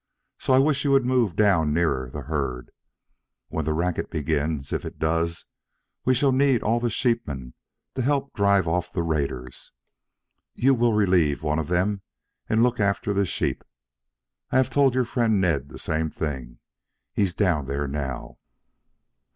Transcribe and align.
So 0.39 0.51
I 0.53 0.57
wish 0.57 0.83
you 0.83 0.89
would 0.93 1.05
move 1.05 1.35
down 1.35 1.75
nearer 1.75 2.09
the 2.09 2.23
herd. 2.23 2.71
When 3.49 3.65
the 3.65 3.73
racket 3.73 4.09
begins, 4.09 4.73
if 4.73 4.83
it 4.83 4.97
does, 4.97 5.45
we 6.05 6.15
shall 6.15 6.31
need 6.31 6.63
all 6.63 6.79
the 6.79 6.89
sheepmen 6.89 7.53
to 7.93 8.01
help 8.01 8.33
drive 8.33 8.67
off 8.67 8.91
the 8.91 9.03
raiders. 9.03 9.71
You 10.55 10.73
will 10.73 10.93
relieve 10.93 11.43
one 11.43 11.59
of 11.59 11.67
them 11.67 12.01
and 12.49 12.63
look 12.63 12.79
after 12.79 13.13
the 13.13 13.27
sheep. 13.27 13.63
I 14.51 14.57
have 14.57 14.71
told 14.71 14.95
your 14.95 15.05
friend 15.05 15.39
Ned 15.39 15.69
the 15.69 15.77
same 15.77 16.09
thing. 16.09 16.57
He's 17.13 17.35
down 17.35 17.67
there 17.67 17.87
now." 17.87 18.39